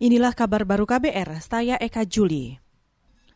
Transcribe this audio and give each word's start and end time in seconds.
Inilah 0.00 0.32
kabar 0.32 0.64
baru 0.64 0.88
KBR, 0.88 1.44
saya 1.44 1.76
Eka 1.76 2.08
Juli. 2.08 2.56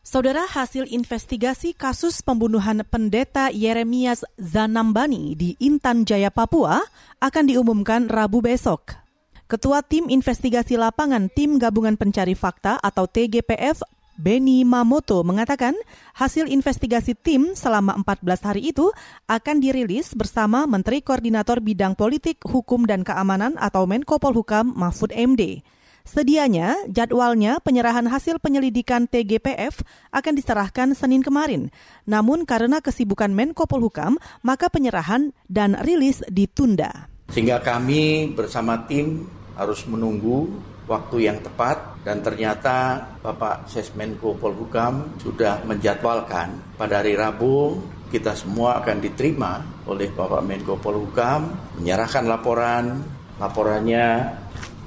Saudara 0.01 0.49
hasil 0.49 0.89
investigasi 0.89 1.77
kasus 1.77 2.25
pembunuhan 2.25 2.81
pendeta 2.81 3.53
Yeremias 3.53 4.25
Zanambani 4.41 5.37
di 5.37 5.53
Intan 5.61 6.09
Jaya, 6.09 6.33
Papua 6.33 6.81
akan 7.21 7.53
diumumkan 7.53 8.09
Rabu 8.09 8.41
besok. 8.41 8.97
Ketua 9.45 9.85
Tim 9.85 10.09
Investigasi 10.09 10.73
Lapangan 10.73 11.29
Tim 11.29 11.61
Gabungan 11.61 12.01
Pencari 12.01 12.33
Fakta 12.33 12.81
atau 12.81 13.05
TGPF 13.05 13.85
Beni 14.17 14.65
Mamoto 14.65 15.21
mengatakan 15.21 15.77
hasil 16.17 16.49
investigasi 16.49 17.13
tim 17.13 17.53
selama 17.53 17.93
14 18.01 18.41
hari 18.41 18.73
itu 18.73 18.89
akan 19.29 19.61
dirilis 19.61 20.17
bersama 20.17 20.65
Menteri 20.65 21.05
Koordinator 21.05 21.61
Bidang 21.61 21.93
Politik, 21.93 22.41
Hukum 22.41 22.89
dan 22.89 23.05
Keamanan 23.05 23.53
atau 23.61 23.85
Menko 23.85 24.17
Polhukam 24.17 24.73
Mahfud 24.73 25.13
MD. 25.13 25.61
Sedianya, 26.05 26.77
jadwalnya 26.85 27.57
penyerahan 27.65 28.05
hasil 28.05 28.37
penyelidikan 28.37 29.09
TGPF 29.09 29.81
akan 30.13 30.33
diserahkan 30.37 30.93
Senin 30.93 31.25
kemarin. 31.25 31.73
Namun 32.05 32.45
karena 32.45 32.77
kesibukan 32.77 33.33
Menko 33.33 33.65
Polhukam, 33.65 34.21
maka 34.45 34.69
penyerahan 34.69 35.33
dan 35.49 35.73
rilis 35.81 36.21
ditunda. 36.29 37.09
Sehingga 37.33 37.57
kami 37.65 38.37
bersama 38.37 38.85
tim 38.85 39.25
harus 39.57 39.81
menunggu 39.89 40.45
waktu 40.85 41.25
yang 41.25 41.41
tepat 41.41 41.97
dan 42.05 42.21
ternyata 42.21 43.01
Bapak 43.25 43.65
Sesmenko 43.65 44.37
Polhukam 44.37 45.17
sudah 45.17 45.65
menjadwalkan 45.65 46.77
pada 46.77 47.01
hari 47.01 47.17
Rabu 47.17 47.81
kita 48.13 48.37
semua 48.37 48.85
akan 48.85 49.01
diterima 49.01 49.65
oleh 49.89 50.13
Bapak 50.13 50.45
Menko 50.45 50.77
Polhukam 50.77 51.49
menyerahkan 51.81 52.29
laporan 52.29 53.01
laporannya 53.41 54.05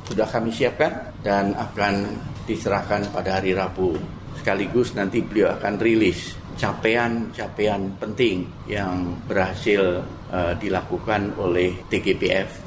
sudah 0.08 0.24
kami 0.24 0.48
siapkan 0.48 1.12
dan 1.20 1.52
akan 1.52 2.16
diserahkan 2.48 3.12
pada 3.12 3.38
hari 3.38 3.52
Rabu. 3.52 4.00
Sekaligus 4.40 4.96
nanti 4.96 5.20
beliau 5.20 5.52
akan 5.60 5.76
rilis 5.76 6.32
capaian-capaian 6.58 7.94
penting 8.02 8.48
yang 8.66 9.14
berhasil 9.28 10.02
uh, 10.32 10.52
dilakukan 10.58 11.36
oleh 11.38 11.76
TGPF. 11.86 12.66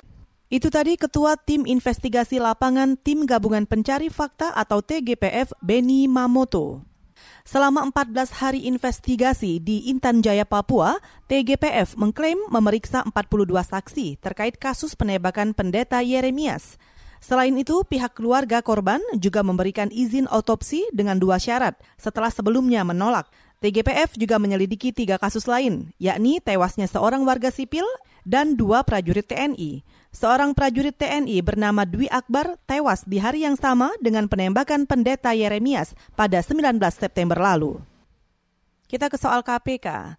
Itu 0.51 0.67
tadi 0.67 0.99
Ketua 0.99 1.39
Tim 1.39 1.63
Investigasi 1.63 2.39
Lapangan 2.39 2.99
Tim 2.99 3.23
Gabungan 3.23 3.63
Pencari 3.63 4.11
Fakta 4.11 4.51
atau 4.51 4.83
TGPF 4.83 5.55
Beni 5.63 6.11
Mamoto. 6.11 6.83
Selama 7.41 7.87
14 7.89 8.37
hari 8.37 8.59
investigasi 8.69 9.57
di 9.63 9.89
Intan 9.89 10.21
Jaya, 10.21 10.45
Papua, 10.45 10.99
TGPF 11.25 11.97
mengklaim 11.97 12.37
memeriksa 12.51 13.01
42 13.07 13.47
saksi 13.63 14.07
terkait 14.21 14.55
kasus 14.61 14.93
penembakan 14.93 15.55
pendeta 15.57 16.03
Yeremias. 16.05 16.77
Selain 17.21 17.53
itu, 17.53 17.85
pihak 17.85 18.17
keluarga 18.17 18.65
korban 18.65 18.97
juga 19.13 19.45
memberikan 19.45 19.93
izin 19.93 20.25
otopsi 20.25 20.89
dengan 20.89 21.21
dua 21.21 21.37
syarat 21.37 21.77
setelah 21.93 22.33
sebelumnya 22.33 22.81
menolak. 22.81 23.29
TGPF 23.61 24.17
juga 24.17 24.41
menyelidiki 24.41 24.89
tiga 24.89 25.21
kasus 25.21 25.45
lain, 25.45 25.93
yakni 26.01 26.41
tewasnya 26.41 26.89
seorang 26.89 27.21
warga 27.21 27.53
sipil 27.53 27.85
dan 28.25 28.57
dua 28.57 28.81
prajurit 28.81 29.29
TNI. 29.29 29.85
Seorang 30.09 30.57
prajurit 30.57 30.97
TNI 30.97 31.45
bernama 31.45 31.85
Dwi 31.85 32.09
Akbar 32.09 32.57
tewas 32.65 33.05
di 33.05 33.21
hari 33.21 33.45
yang 33.45 33.53
sama 33.53 33.93
dengan 34.01 34.25
penembakan 34.25 34.89
pendeta 34.89 35.31
Yeremias 35.37 35.93
pada 36.17 36.41
19 36.41 36.81
September 36.89 37.37
lalu. 37.37 37.77
Kita 38.89 39.07
ke 39.07 39.15
soal 39.21 39.45
KPK. 39.45 40.17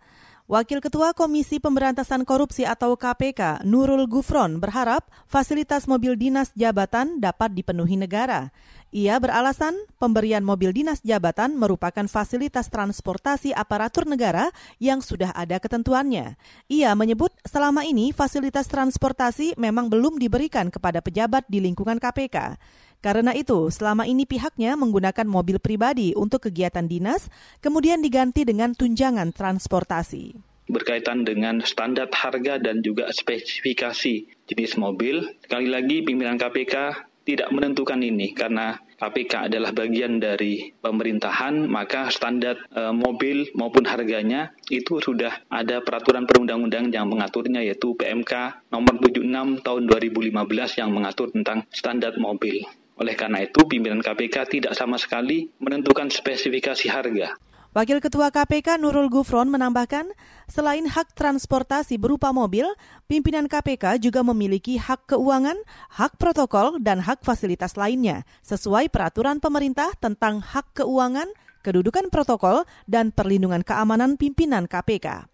Wakil 0.53 0.84
Ketua 0.84 1.17
Komisi 1.17 1.64
Pemberantasan 1.64 2.28
Korupsi 2.28 2.69
atau 2.69 2.92
KPK, 2.92 3.64
Nurul 3.64 4.05
Gufron, 4.05 4.61
berharap 4.61 5.09
fasilitas 5.25 5.89
mobil 5.89 6.12
dinas 6.12 6.53
jabatan 6.53 7.25
dapat 7.25 7.56
dipenuhi 7.56 7.97
negara. 7.97 8.53
Ia 8.92 9.17
beralasan 9.17 9.72
pemberian 9.97 10.44
mobil 10.44 10.77
dinas 10.77 11.00
jabatan 11.00 11.56
merupakan 11.56 12.05
fasilitas 12.05 12.69
transportasi 12.69 13.56
aparatur 13.56 14.05
negara 14.05 14.53
yang 14.77 15.00
sudah 15.00 15.33
ada 15.33 15.56
ketentuannya. 15.56 16.36
Ia 16.69 16.93
menyebut 16.93 17.32
selama 17.49 17.88
ini 17.88 18.12
fasilitas 18.12 18.69
transportasi 18.69 19.56
memang 19.56 19.88
belum 19.88 20.21
diberikan 20.21 20.69
kepada 20.69 21.00
pejabat 21.00 21.49
di 21.49 21.65
lingkungan 21.65 21.97
KPK. 21.97 22.60
Karena 23.00 23.34
itu, 23.34 23.72
selama 23.72 24.06
ini 24.06 24.28
pihaknya 24.28 24.76
menggunakan 24.76 25.26
mobil 25.26 25.59
pribadi 25.59 26.15
untuk 26.15 26.47
kegiatan 26.47 26.87
dinas, 26.87 27.32
kemudian 27.59 27.99
diganti 27.99 28.47
dengan 28.47 28.76
tunjangan 28.78 29.34
transportasi. 29.34 30.51
Berkaitan 30.72 31.28
dengan 31.28 31.60
standar 31.60 32.09
harga 32.09 32.56
dan 32.56 32.81
juga 32.81 33.12
spesifikasi 33.12 34.15
jenis 34.49 34.72
mobil, 34.81 35.28
sekali 35.44 35.69
lagi 35.69 36.00
pimpinan 36.00 36.41
KPK 36.41 37.05
tidak 37.28 37.53
menentukan 37.55 38.00
ini 38.03 38.33
karena 38.33 38.81
KPK 39.03 39.50
adalah 39.50 39.75
bagian 39.75 40.22
dari 40.22 40.71
pemerintahan, 40.78 41.66
maka 41.66 42.06
standar 42.11 42.55
e, 42.71 42.94
mobil 42.94 43.50
maupun 43.59 43.82
harganya 43.87 44.55
itu 44.71 45.03
sudah 45.03 45.43
ada 45.50 45.82
peraturan 45.82 46.22
perundang-undang 46.27 46.94
yang 46.94 47.11
mengaturnya 47.11 47.62
yaitu 47.66 47.99
PMK 47.99 48.65
nomor 48.71 49.03
76 49.03 49.66
tahun 49.66 49.82
2015 49.91 50.78
yang 50.78 50.91
mengatur 50.94 51.34
tentang 51.34 51.66
standar 51.75 52.15
mobil. 52.19 52.62
Oleh 53.03 53.19
karena 53.19 53.43
itu, 53.43 53.66
pimpinan 53.66 53.99
KPK 53.99 54.47
tidak 54.47 54.72
sama 54.78 54.94
sekali 55.00 55.50
menentukan 55.59 56.06
spesifikasi 56.06 56.87
harga. 56.87 57.34
Wakil 57.72 58.05
Ketua 58.05 58.28
KPK 58.28 58.77
Nurul 58.77 59.09
Gufron 59.09 59.49
menambahkan, 59.49 60.12
selain 60.44 60.84
hak 60.84 61.16
transportasi 61.16 61.97
berupa 61.97 62.28
mobil, 62.28 62.69
pimpinan 63.09 63.49
KPK 63.49 63.97
juga 63.97 64.21
memiliki 64.21 64.77
hak 64.77 65.09
keuangan, 65.09 65.56
hak 65.97 66.21
protokol, 66.21 66.77
dan 66.84 67.00
hak 67.00 67.25
fasilitas 67.25 67.81
lainnya, 67.81 68.28
sesuai 68.44 68.93
peraturan 68.93 69.41
pemerintah 69.41 69.88
tentang 69.97 70.44
hak 70.44 70.84
keuangan, 70.84 71.32
kedudukan 71.65 72.12
protokol, 72.12 72.69
dan 72.84 73.09
perlindungan 73.09 73.65
keamanan 73.65 74.21
pimpinan 74.21 74.69
KPK. 74.69 75.31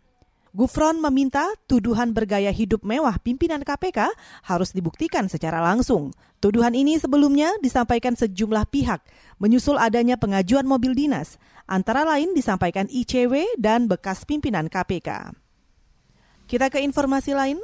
Gufron 0.57 0.97
meminta 0.99 1.45
tuduhan 1.69 2.17
bergaya 2.17 2.49
hidup 2.49 2.81
mewah 2.81 3.21
pimpinan 3.21 3.61
KPK 3.61 4.09
harus 4.49 4.73
dibuktikan 4.73 5.29
secara 5.29 5.61
langsung. 5.61 6.17
Tuduhan 6.41 6.73
ini 6.73 6.97
sebelumnya 6.97 7.53
disampaikan 7.61 8.17
sejumlah 8.17 8.65
pihak 8.73 9.05
menyusul 9.43 9.77
adanya 9.77 10.17
pengajuan 10.17 10.65
mobil 10.65 10.97
dinas, 10.97 11.37
antara 11.69 12.07
lain 12.09 12.33
disampaikan 12.33 12.89
ICW 12.89 13.61
dan 13.61 13.87
bekas 13.91 14.25
pimpinan 14.25 14.73
KPK. 14.73 15.37
Kita 16.49 16.73
ke 16.73 16.81
informasi 16.81 17.37
lain. 17.37 17.61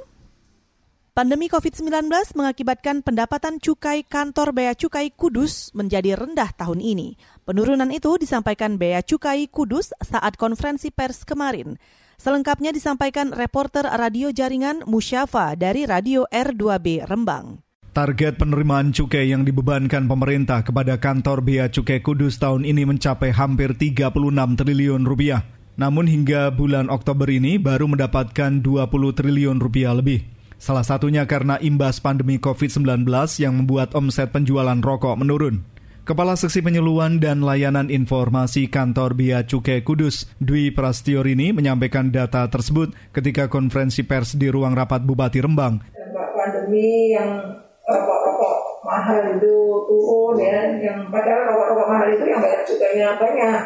Pandemi 1.15 1.47
COVID-19 1.47 2.11
mengakibatkan 2.34 3.01
pendapatan 3.06 3.62
cukai 3.62 4.03
kantor 4.03 4.51
Bea 4.51 4.75
Cukai 4.75 5.15
Kudus 5.15 5.71
menjadi 5.71 6.19
rendah 6.19 6.51
tahun 6.51 6.83
ini. 6.83 7.15
Penurunan 7.47 7.87
itu 7.95 8.19
disampaikan 8.19 8.75
Bea 8.75 8.99
Cukai 8.99 9.47
Kudus 9.47 9.95
saat 10.03 10.34
konferensi 10.34 10.91
pers 10.91 11.22
kemarin. 11.22 11.78
Selengkapnya 12.25 12.73
disampaikan 12.73 13.37
reporter 13.37 13.85
radio 13.85 14.33
jaringan 14.33 14.81
Musyafa 14.89 15.53
dari 15.61 15.85
Radio 15.85 16.25
R2B 16.33 17.05
Rembang. 17.05 17.61
Target 17.93 18.41
penerimaan 18.41 18.97
cukai 18.97 19.29
yang 19.29 19.45
dibebankan 19.45 20.09
pemerintah 20.09 20.65
kepada 20.65 20.97
kantor 20.97 21.45
Bea 21.45 21.69
Cukai 21.69 22.01
Kudus 22.01 22.41
tahun 22.41 22.65
ini 22.65 22.89
mencapai 22.89 23.29
hampir 23.29 23.77
36 23.77 24.09
triliun 24.57 25.05
rupiah. 25.05 25.45
Namun 25.77 26.09
hingga 26.09 26.49
bulan 26.49 26.89
Oktober 26.89 27.29
ini 27.29 27.61
baru 27.61 27.93
mendapatkan 27.93 28.65
20 28.65 28.89
triliun 28.89 29.61
rupiah 29.61 29.93
lebih. 29.93 30.25
Salah 30.57 30.81
satunya 30.81 31.29
karena 31.29 31.61
imbas 31.61 32.01
pandemi 32.01 32.41
COVID-19 32.41 33.05
yang 33.37 33.53
membuat 33.53 33.93
omset 33.93 34.33
penjualan 34.33 34.81
rokok 34.81 35.21
menurun. 35.21 35.61
Kepala 36.04 36.37
Seksi 36.37 36.60
Penyeluan 36.60 37.16
dan 37.16 37.41
Layanan 37.41 37.88
Informasi 37.88 38.69
Kantor 38.69 39.16
Bea 39.16 39.41
Cukai 39.41 39.81
Kudus, 39.81 40.28
Dwi 40.37 40.69
Prastiorini 40.69 41.56
menyampaikan 41.56 42.12
data 42.12 42.44
tersebut 42.44 42.92
ketika 43.16 43.48
konferensi 43.48 44.04
pers 44.04 44.37
di 44.37 44.53
ruang 44.53 44.76
rapat 44.76 45.00
Bupati 45.00 45.41
Rembang. 45.41 45.81
Pandemi 46.12 47.16
yang 47.16 47.56
rokok-rokok 47.88 48.84
mahal 48.84 49.32
itu 49.32 49.56
turun 49.88 50.37
ya, 50.44 50.76
yang 50.76 51.09
padahal 51.09 51.56
rokok-rokok 51.56 51.89
mahal 51.89 52.09
itu 52.12 52.24
yang 52.28 52.41
bayar 52.45 52.60
cukainya 52.68 53.09
banyak. 53.16 53.60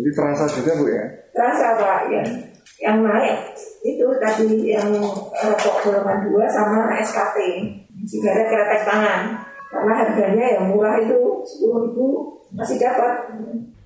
Jadi 0.00 0.10
terasa 0.16 0.44
juga 0.56 0.72
Bu 0.80 0.84
ya? 0.88 1.04
Terasa 1.36 1.76
Pak, 1.76 2.00
ya. 2.08 2.24
Yang 2.80 2.98
naik 3.04 3.36
itu 3.84 4.06
tadi 4.24 4.48
yang 4.64 4.88
rokok 5.44 5.76
golongan 5.84 6.24
2 6.24 6.40
sama 6.48 6.88
SKP, 7.04 7.36
sigaret 8.08 8.48
kretek 8.48 8.88
tangan 8.88 9.45
karena 9.76 9.94
harganya 10.00 10.46
yang 10.56 10.64
murah 10.72 10.96
itu 11.04 11.20
10 11.60 11.84
ribu 11.84 12.06
masih 12.56 12.80
dapat. 12.80 13.14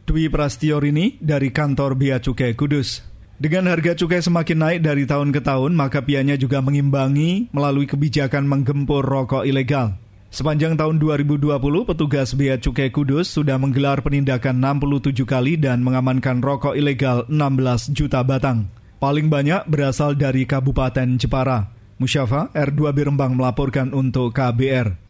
Dwi 0.07 0.31
Prastiorini 0.31 1.19
dari 1.19 1.51
kantor 1.51 1.99
Bea 1.99 2.23
Cukai 2.23 2.55
Kudus. 2.55 3.03
Dengan 3.41 3.73
harga 3.73 3.97
cukai 3.97 4.21
semakin 4.21 4.59
naik 4.61 4.81
dari 4.85 5.09
tahun 5.09 5.33
ke 5.33 5.41
tahun, 5.41 5.73
maka 5.73 6.05
pihaknya 6.05 6.37
juga 6.37 6.61
mengimbangi 6.61 7.49
melalui 7.57 7.89
kebijakan 7.89 8.45
menggempur 8.45 9.01
rokok 9.01 9.49
ilegal. 9.49 9.97
Sepanjang 10.29 10.77
tahun 10.77 11.01
2020, 11.01 11.49
petugas 11.89 12.37
Bea 12.37 12.61
Cukai 12.61 12.93
Kudus 12.93 13.33
sudah 13.33 13.57
menggelar 13.57 14.05
penindakan 14.05 14.61
67 14.61 15.25
kali 15.25 15.57
dan 15.57 15.81
mengamankan 15.81 16.39
rokok 16.45 16.77
ilegal 16.77 17.25
16 17.33 17.97
juta 17.97 18.21
batang. 18.23 18.69
Paling 19.01 19.33
banyak 19.33 19.65
berasal 19.67 20.13
dari 20.15 20.45
Kabupaten 20.45 21.17
Jepara. 21.17 21.73
Musyafa 21.97 22.53
R2 22.53 22.93
Birembang 22.93 23.33
melaporkan 23.35 23.91
untuk 23.97 24.37
KBR. 24.37 25.10